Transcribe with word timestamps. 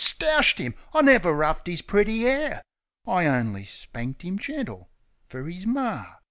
Stoushed 0.03 0.57
'iml 0.57 0.73
I 0.95 1.03
never 1.03 1.31
roughed 1.31 1.67
'is 1.67 1.83
pretty 1.83 2.27
'air! 2.27 2.63
I 3.05 3.27
only 3.27 3.65
spanked 3.65 4.25
'im 4.25 4.39
gentle, 4.39 4.89
fer 5.27 5.47
'is 5.47 5.67
mar. 5.67 6.17